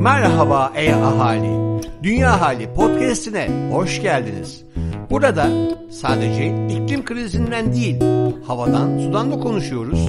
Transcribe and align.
Merhaba 0.00 0.72
ey 0.74 0.94
ahali. 0.94 1.82
Dünya 2.02 2.40
Hali 2.40 2.74
podcast'ine 2.74 3.70
hoş 3.72 4.02
geldiniz. 4.02 4.64
Burada 5.10 5.50
sadece 5.90 6.46
iklim 6.46 7.04
krizinden 7.04 7.72
değil, 7.72 8.00
havadan, 8.46 8.98
sudan 8.98 9.32
da 9.32 9.40
konuşuyoruz. 9.40 10.08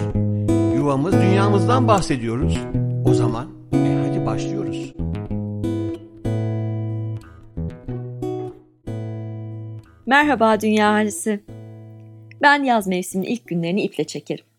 Yuvamız, 0.75 1.13
dünyamızdan 1.13 1.87
bahsediyoruz. 1.87 2.57
O 3.05 3.13
zaman 3.13 3.47
e 3.73 4.07
hadi 4.07 4.25
başlıyoruz. 4.25 4.93
Merhaba 10.05 10.61
Dünya 10.61 10.91
Halisi. 10.91 11.43
Ben 12.41 12.63
yaz 12.63 12.87
mevsiminin 12.87 13.29
ilk 13.29 13.47
günlerini 13.47 13.81
iple 13.81 14.03
çekerim. 14.03 14.50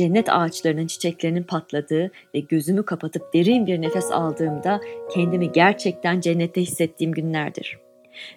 Cennet 0.00 0.28
ağaçlarının 0.28 0.86
çiçeklerinin 0.86 1.42
patladığı 1.42 2.10
ve 2.34 2.40
gözümü 2.40 2.84
kapatıp 2.84 3.34
derin 3.34 3.66
bir 3.66 3.82
nefes 3.82 4.10
aldığımda 4.10 4.80
kendimi 5.14 5.52
gerçekten 5.52 6.20
cennette 6.20 6.60
hissettiğim 6.60 7.12
günlerdir. 7.12 7.78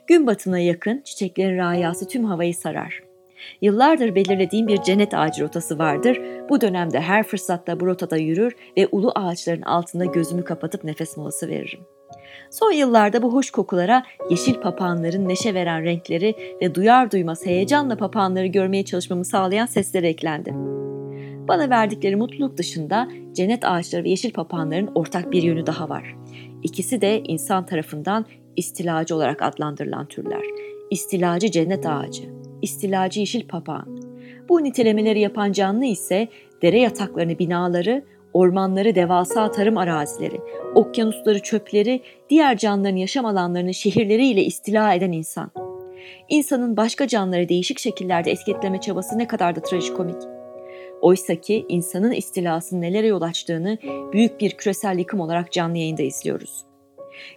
Gün 0.07 0.27
batımına 0.27 0.59
yakın 0.59 1.01
çiçeklerin 1.01 1.57
rayası 1.57 2.07
tüm 2.07 2.25
havayı 2.25 2.55
sarar. 2.55 3.03
Yıllardır 3.61 4.15
belirlediğim 4.15 4.67
bir 4.67 4.81
cennet 4.81 5.13
ağacı 5.13 5.43
rotası 5.43 5.79
vardır. 5.79 6.21
Bu 6.49 6.61
dönemde 6.61 7.01
her 7.01 7.23
fırsatta 7.23 7.79
bu 7.79 7.85
rotada 7.85 8.17
yürür 8.17 8.55
ve 8.77 8.87
ulu 8.91 9.11
ağaçların 9.15 9.61
altında 9.61 10.05
gözümü 10.05 10.43
kapatıp 10.43 10.83
nefes 10.83 11.17
molası 11.17 11.47
veririm. 11.47 11.79
Son 12.51 12.71
yıllarda 12.71 13.21
bu 13.21 13.33
hoş 13.33 13.51
kokulara 13.51 14.03
yeşil 14.29 14.55
papağanların 14.55 15.29
neşe 15.29 15.53
veren 15.53 15.83
renkleri 15.83 16.35
ve 16.61 16.75
duyar 16.75 17.11
duymaz 17.11 17.45
heyecanla 17.45 17.97
papağanları 17.97 18.47
görmeye 18.47 18.85
çalışmamı 18.85 19.25
sağlayan 19.25 19.65
sesler 19.65 20.03
eklendi. 20.03 20.53
Bana 21.47 21.69
verdikleri 21.69 22.15
mutluluk 22.15 22.57
dışında 22.57 23.07
cennet 23.33 23.65
ağaçları 23.65 24.03
ve 24.03 24.09
yeşil 24.09 24.31
papağanların 24.31 24.91
ortak 24.95 25.31
bir 25.31 25.43
yönü 25.43 25.65
daha 25.65 25.89
var. 25.89 26.15
İkisi 26.63 27.01
de 27.01 27.21
insan 27.23 27.65
tarafından 27.65 28.25
istilacı 28.55 29.15
olarak 29.15 29.41
adlandırılan 29.41 30.05
türler. 30.05 30.43
İstilacı 30.91 31.51
cennet 31.51 31.85
ağacı, 31.85 32.23
istilacı 32.61 33.19
yeşil 33.19 33.47
papağan. 33.47 33.97
Bu 34.49 34.63
nitelemeleri 34.63 35.19
yapan 35.19 35.51
canlı 35.51 35.85
ise 35.85 36.27
dere 36.61 36.79
yataklarını 36.79 37.39
binaları, 37.39 38.03
ormanları 38.33 38.95
devasa 38.95 39.51
tarım 39.51 39.77
arazileri, 39.77 40.39
okyanusları 40.75 41.39
çöpleri, 41.39 42.01
diğer 42.29 42.57
canlıların 42.57 42.95
yaşam 42.95 43.25
alanlarını 43.25 43.73
şehirleriyle 43.73 44.43
istila 44.43 44.93
eden 44.93 45.11
insan. 45.11 45.51
İnsanın 46.29 46.77
başka 46.77 47.07
canlıları 47.07 47.49
değişik 47.49 47.79
şekillerde 47.79 48.31
etiketleme 48.31 48.81
çabası 48.81 49.17
ne 49.17 49.27
kadar 49.27 49.55
da 49.55 49.61
trajikomik. 49.61 50.42
Oysa 51.03 51.35
ki 51.35 51.65
insanın 51.69 52.11
istilasının 52.11 52.81
nelere 52.81 53.07
yol 53.07 53.21
açtığını 53.21 53.77
büyük 54.13 54.39
bir 54.39 54.51
küresel 54.51 54.99
yıkım 54.99 55.19
olarak 55.19 55.51
canlı 55.51 55.77
yayında 55.77 56.01
izliyoruz. 56.01 56.65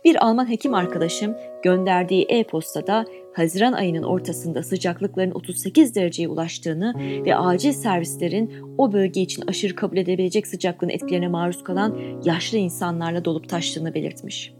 Bir 0.05 0.27
Alman 0.27 0.51
hekim 0.51 0.75
arkadaşım 0.75 1.37
gönderdiği 1.63 2.23
e-postada 2.23 3.05
Haziran 3.35 3.73
ayının 3.73 4.03
ortasında 4.03 4.63
sıcaklıkların 4.63 5.31
38 5.31 5.95
dereceye 5.95 6.29
ulaştığını 6.29 6.95
ve 7.27 7.37
acil 7.37 7.73
servislerin 7.73 8.53
o 8.79 8.93
bölge 8.93 9.21
için 9.21 9.45
aşırı 9.47 9.75
kabul 9.75 9.97
edebilecek 9.97 10.47
sıcaklığın 10.47 10.89
etkilerine 10.89 11.29
maruz 11.29 11.65
kalan 11.65 11.99
yaşlı 12.25 12.59
insanlarla 12.59 13.25
dolup 13.25 13.49
taştığını 13.49 13.95
belirtmiş. 13.95 14.53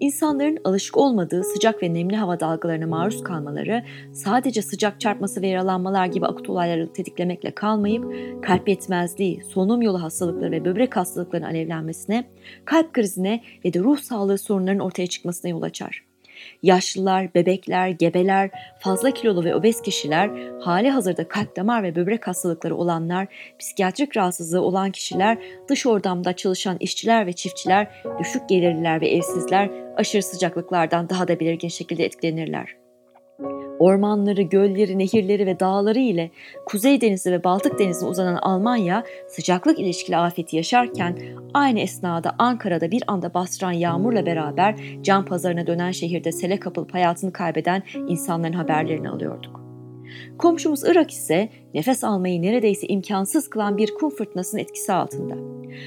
İnsanların 0.00 0.58
alışık 0.64 0.96
olmadığı 0.96 1.44
sıcak 1.44 1.82
ve 1.82 1.94
nemli 1.94 2.16
hava 2.16 2.40
dalgalarına 2.40 2.86
maruz 2.86 3.22
kalmaları 3.22 3.84
sadece 4.12 4.62
sıcak 4.62 5.00
çarpması 5.00 5.42
ve 5.42 5.46
yaralanmalar 5.46 6.06
gibi 6.06 6.26
akut 6.26 6.50
olayları 6.50 6.92
tetiklemekle 6.92 7.50
kalmayıp 7.50 8.04
kalp 8.42 8.68
yetmezliği, 8.68 9.44
solunum 9.44 9.82
yolu 9.82 10.02
hastalıkları 10.02 10.50
ve 10.50 10.64
böbrek 10.64 10.96
hastalıklarının 10.96 11.48
alevlenmesine, 11.48 12.24
kalp 12.64 12.92
krizine 12.92 13.42
ve 13.64 13.72
de 13.72 13.80
ruh 13.80 13.98
sağlığı 13.98 14.38
sorunlarının 14.38 14.80
ortaya 14.80 15.06
çıkmasına 15.06 15.50
yol 15.50 15.62
açar. 15.62 16.05
Yaşlılar, 16.62 17.34
bebekler, 17.34 17.88
gebeler, 17.88 18.50
fazla 18.78 19.10
kilolu 19.10 19.44
ve 19.44 19.54
obez 19.54 19.82
kişiler, 19.82 20.30
hali 20.60 20.90
hazırda 20.90 21.28
kalp 21.28 21.56
damar 21.56 21.82
ve 21.82 21.96
böbrek 21.96 22.28
hastalıkları 22.28 22.76
olanlar, 22.76 23.26
psikiyatrik 23.58 24.16
rahatsızlığı 24.16 24.62
olan 24.62 24.90
kişiler, 24.90 25.38
dış 25.68 25.86
ortamda 25.86 26.32
çalışan 26.32 26.76
işçiler 26.80 27.26
ve 27.26 27.32
çiftçiler, 27.32 28.02
düşük 28.18 28.48
gelirliler 28.48 29.00
ve 29.00 29.08
evsizler 29.08 29.70
aşırı 29.96 30.22
sıcaklıklardan 30.22 31.08
daha 31.08 31.28
da 31.28 31.40
belirgin 31.40 31.68
şekilde 31.68 32.04
etkilenirler. 32.04 32.85
Ormanları, 33.78 34.42
gölleri, 34.42 34.98
nehirleri 34.98 35.46
ve 35.46 35.60
dağları 35.60 35.98
ile 35.98 36.30
Kuzey 36.66 37.00
Denizi 37.00 37.32
ve 37.32 37.44
Baltık 37.44 37.78
Denizi'ne 37.78 38.08
uzanan 38.08 38.36
Almanya 38.36 39.04
sıcaklık 39.28 39.78
ilişkili 39.78 40.16
afeti 40.16 40.56
yaşarken 40.56 41.18
aynı 41.54 41.80
esnada 41.80 42.34
Ankara'da 42.38 42.90
bir 42.90 43.02
anda 43.06 43.34
bastıran 43.34 43.72
yağmurla 43.72 44.26
beraber 44.26 44.76
can 45.02 45.24
pazarına 45.24 45.66
dönen 45.66 45.90
şehirde 45.90 46.32
sele 46.32 46.60
kapılıp 46.60 46.94
hayatını 46.94 47.32
kaybeden 47.32 47.82
insanların 48.08 48.52
haberlerini 48.52 49.08
alıyorduk. 49.08 49.65
Komşumuz 50.38 50.84
Irak 50.84 51.10
ise 51.10 51.48
nefes 51.74 52.04
almayı 52.04 52.42
neredeyse 52.42 52.86
imkansız 52.86 53.50
kılan 53.50 53.76
bir 53.76 53.94
kum 53.94 54.10
fırtınasının 54.10 54.62
etkisi 54.62 54.92
altında. 54.92 55.36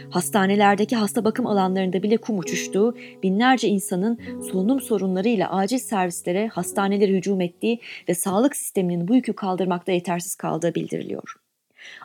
Hastanelerdeki 0.09 0.96
hasta 0.96 1.25
bakım 1.25 1.47
alanlarında 1.47 2.03
bile 2.03 2.18
kum 2.18 2.40
uçuştuğu, 2.40 2.97
binlerce 3.24 3.68
insanın 3.68 4.19
solunum 4.52 4.81
sorunlarıyla 4.81 5.52
acil 5.52 5.78
servislere, 5.78 6.47
hastanelere 6.47 7.12
hücum 7.12 7.41
ettiği 7.41 7.80
ve 8.09 8.13
sağlık 8.13 8.56
sisteminin 8.56 9.07
bu 9.07 9.16
yükü 9.16 9.34
kaldırmakta 9.34 9.91
yetersiz 9.91 10.36
kaldığı 10.36 10.75
bildiriliyor. 10.75 11.36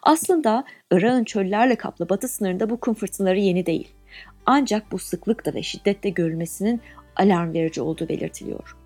Aslında 0.02 0.64
Irak'ın 0.90 1.24
çöllerle 1.24 1.76
kaplı 1.76 2.08
batı 2.08 2.28
sınırında 2.28 2.70
bu 2.70 2.80
kum 2.80 2.94
fırtınaları 2.94 3.38
yeni 3.38 3.66
değil. 3.66 3.88
Ancak 4.46 4.92
bu 4.92 4.98
sıklıkta 4.98 5.54
ve 5.54 5.62
şiddette 5.62 6.08
görülmesinin 6.08 6.80
alarm 7.16 7.54
verici 7.54 7.80
olduğu 7.80 8.08
belirtiliyor. 8.08 8.83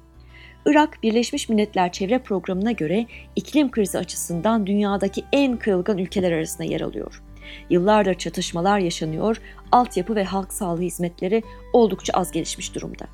Irak 0.69 1.03
Birleşmiş 1.03 1.49
Milletler 1.49 1.93
Çevre 1.93 2.19
Programı'na 2.19 2.73
göre 2.73 3.07
iklim 3.37 3.71
krizi 3.71 3.99
açısından 3.99 4.67
dünyadaki 4.67 5.25
en 5.33 5.57
kırılgan 5.57 5.99
ülkeler 5.99 6.33
arasında 6.33 6.65
yer 6.65 6.81
alıyor. 6.81 7.23
Yıllardır 7.71 8.15
çatışmalar 8.15 8.79
yaşanıyor, 8.79 9.41
altyapı 9.73 10.17
ve 10.17 10.25
halk 10.25 10.53
sağlığı 10.53 10.83
hizmetleri 10.83 11.43
oldukça 11.73 12.13
az 12.13 12.33
gelişmiş 12.33 12.75
durumda. 12.75 13.07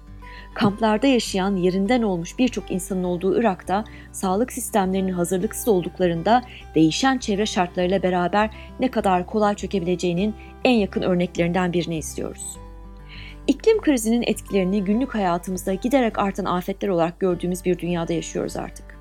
Kamplarda 0.54 1.06
yaşayan 1.06 1.56
yerinden 1.56 2.03
olmuş 2.03 2.38
birçok 2.38 2.70
insanın 2.70 3.04
olduğu 3.04 3.41
Irak'ta 3.41 3.84
sağlık 4.12 4.53
sistemlerinin 4.53 5.12
hazırlıksız 5.12 5.69
olduklarında 5.69 6.43
değişen 6.75 7.19
çevre 7.19 7.47
şartlarıyla 7.47 8.03
beraber 8.03 8.50
ne 8.81 8.91
kadar 8.91 9.26
kolay 9.26 9.54
çökebileceğinin 9.54 10.34
en 10.64 10.75
yakın 10.75 11.03
örneklerinden 11.03 11.72
birini 11.72 11.97
izliyoruz. 11.97 12.63
İklim 13.47 13.81
krizinin 13.81 14.22
etkilerini 14.27 14.84
günlük 14.84 15.15
hayatımızda 15.15 15.75
giderek 15.75 16.19
artan 16.19 16.44
afetler 16.44 16.88
olarak 16.88 17.21
gördüğümüz 17.21 17.65
bir 17.65 17.78
dünyada 17.78 18.12
yaşıyoruz 18.12 18.56
artık. 18.56 18.99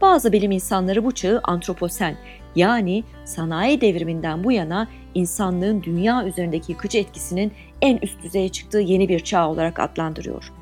Bazı 0.00 0.32
bilim 0.32 0.50
insanları 0.50 1.04
bu 1.04 1.12
çağı 1.12 1.40
antroposen 1.44 2.16
yani 2.56 3.04
sanayi 3.24 3.80
devriminden 3.80 4.44
bu 4.44 4.52
yana 4.52 4.88
insanlığın 5.14 5.82
dünya 5.82 6.26
üzerindeki 6.26 6.72
yıkıcı 6.72 6.98
etkisinin 6.98 7.52
en 7.82 7.96
üst 7.96 8.22
düzeye 8.22 8.48
çıktığı 8.48 8.80
yeni 8.80 9.08
bir 9.08 9.20
çağ 9.20 9.48
olarak 9.48 9.80
adlandırıyor. 9.80 10.52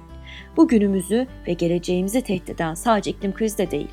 Bu 0.56 0.69
günümüzü 0.69 1.27
ve 1.47 1.53
geleceğimizi 1.53 2.22
tehdit 2.22 2.50
eden 2.50 2.75
sadece 2.75 3.10
iklim 3.10 3.34
krizi 3.34 3.59
de 3.59 3.71
değil, 3.71 3.91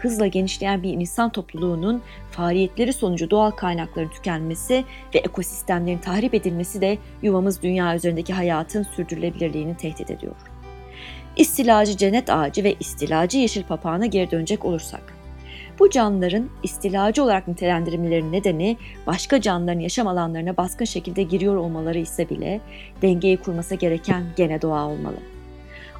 hızla 0.00 0.26
genişleyen 0.26 0.82
bir 0.82 0.92
insan 0.92 1.30
topluluğunun 1.30 2.02
faaliyetleri 2.30 2.92
sonucu 2.92 3.30
doğal 3.30 3.50
kaynakların 3.50 4.08
tükenmesi 4.08 4.84
ve 5.14 5.18
ekosistemlerin 5.18 5.98
tahrip 5.98 6.34
edilmesi 6.34 6.80
de 6.80 6.98
yuvamız 7.22 7.62
dünya 7.62 7.96
üzerindeki 7.96 8.32
hayatın 8.32 8.82
sürdürülebilirliğini 8.82 9.76
tehdit 9.76 10.10
ediyor. 10.10 10.36
İstilacı 11.36 11.96
cennet 11.96 12.30
ağacı 12.30 12.64
ve 12.64 12.74
istilacı 12.80 13.38
yeşil 13.38 13.62
papağana 13.62 14.06
geri 14.06 14.30
dönecek 14.30 14.64
olursak, 14.64 15.20
bu 15.78 15.90
canlıların 15.90 16.48
istilacı 16.62 17.24
olarak 17.24 17.48
nitelendirilmelerinin 17.48 18.32
nedeni 18.32 18.76
başka 19.06 19.40
canlıların 19.40 19.80
yaşam 19.80 20.06
alanlarına 20.06 20.56
baskın 20.56 20.84
şekilde 20.84 21.22
giriyor 21.22 21.56
olmaları 21.56 21.98
ise 21.98 22.30
bile 22.30 22.60
dengeyi 23.02 23.36
kurması 23.36 23.74
gereken 23.74 24.24
gene 24.36 24.62
doğa 24.62 24.86
olmalı. 24.86 25.16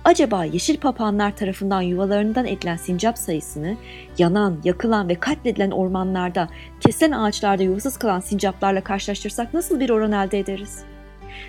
Acaba 0.04 0.44
yeşil 0.44 0.76
papağanlar 0.76 1.36
tarafından 1.36 1.80
yuvalarından 1.82 2.46
edilen 2.46 2.76
sincap 2.76 3.18
sayısını 3.18 3.76
yanan, 4.18 4.58
yakılan 4.64 5.08
ve 5.08 5.14
katledilen 5.14 5.70
ormanlarda, 5.70 6.48
kesen 6.80 7.10
ağaçlarda 7.10 7.62
yuvasız 7.62 7.96
kalan 7.96 8.20
sincaplarla 8.20 8.80
karşılaştırsak 8.80 9.54
nasıl 9.54 9.80
bir 9.80 9.90
oran 9.90 10.12
elde 10.12 10.38
ederiz? 10.38 10.84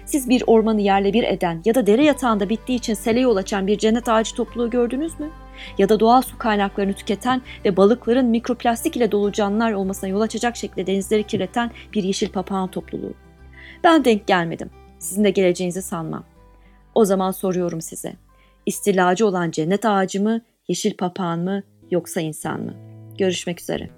Siz 0.05 0.29
bir 0.29 0.43
ormanı 0.47 0.81
yerle 0.81 1.13
bir 1.13 1.23
eden 1.23 1.61
ya 1.65 1.75
da 1.75 1.87
dere 1.87 2.03
yatağında 2.03 2.49
bittiği 2.49 2.77
için 2.77 2.93
sele 2.93 3.19
yol 3.19 3.35
açan 3.35 3.67
bir 3.67 3.77
cennet 3.77 4.09
ağacı 4.09 4.35
topluluğu 4.35 4.69
gördünüz 4.69 5.19
mü? 5.19 5.29
Ya 5.77 5.89
da 5.89 5.99
doğal 5.99 6.21
su 6.21 6.37
kaynaklarını 6.37 6.93
tüketen 6.93 7.41
ve 7.65 7.77
balıkların 7.77 8.25
mikroplastik 8.25 8.97
ile 8.97 9.11
dolu 9.11 9.31
canlılar 9.31 9.71
olmasına 9.71 10.09
yol 10.09 10.21
açacak 10.21 10.55
şekilde 10.55 10.87
denizleri 10.87 11.23
kirleten 11.23 11.71
bir 11.93 12.03
yeşil 12.03 12.29
papağan 12.29 12.67
topluluğu. 12.71 13.13
Ben 13.83 14.05
denk 14.05 14.27
gelmedim. 14.27 14.69
Sizin 14.99 15.23
de 15.23 15.29
geleceğinizi 15.29 15.81
sanmam. 15.81 16.23
O 16.95 17.05
zaman 17.05 17.31
soruyorum 17.31 17.81
size. 17.81 18.13
İstilacı 18.65 19.27
olan 19.27 19.51
cennet 19.51 19.85
ağacı 19.85 20.23
mı, 20.23 20.41
yeşil 20.67 20.97
papağan 20.97 21.39
mı 21.39 21.63
yoksa 21.91 22.21
insan 22.21 22.61
mı? 22.61 22.73
Görüşmek 23.17 23.61
üzere. 23.61 23.89